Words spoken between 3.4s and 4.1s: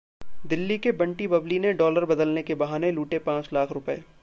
लाख रुपये